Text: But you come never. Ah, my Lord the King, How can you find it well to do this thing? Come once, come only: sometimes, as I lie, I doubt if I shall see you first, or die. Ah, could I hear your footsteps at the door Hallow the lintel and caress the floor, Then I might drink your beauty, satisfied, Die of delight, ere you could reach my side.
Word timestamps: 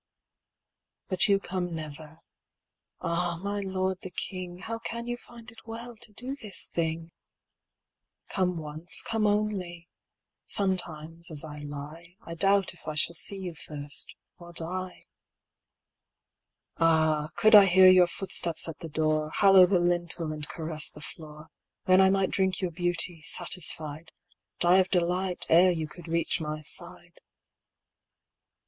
But 1.09 1.27
you 1.27 1.39
come 1.39 1.75
never. 1.75 2.21
Ah, 3.01 3.37
my 3.43 3.59
Lord 3.59 3.99
the 4.01 4.09
King, 4.09 4.57
How 4.57 4.79
can 4.79 5.05
you 5.05 5.15
find 5.15 5.51
it 5.51 5.67
well 5.67 5.95
to 5.95 6.11
do 6.13 6.35
this 6.35 6.69
thing? 6.73 7.11
Come 8.27 8.57
once, 8.57 9.03
come 9.03 9.27
only: 9.27 9.87
sometimes, 10.47 11.29
as 11.29 11.43
I 11.45 11.59
lie, 11.59 12.15
I 12.25 12.33
doubt 12.33 12.73
if 12.73 12.87
I 12.87 12.95
shall 12.95 13.13
see 13.13 13.37
you 13.37 13.53
first, 13.53 14.15
or 14.39 14.51
die. 14.53 15.05
Ah, 16.77 17.27
could 17.35 17.53
I 17.53 17.65
hear 17.65 17.87
your 17.87 18.07
footsteps 18.07 18.67
at 18.67 18.79
the 18.79 18.89
door 18.89 19.29
Hallow 19.29 19.67
the 19.67 19.79
lintel 19.79 20.31
and 20.31 20.47
caress 20.49 20.89
the 20.89 21.01
floor, 21.01 21.49
Then 21.85 22.01
I 22.01 22.09
might 22.09 22.31
drink 22.31 22.59
your 22.59 22.71
beauty, 22.71 23.21
satisfied, 23.21 24.11
Die 24.61 24.77
of 24.79 24.89
delight, 24.89 25.45
ere 25.47 25.69
you 25.69 25.87
could 25.87 26.07
reach 26.07 26.41
my 26.41 26.61
side. 26.61 27.19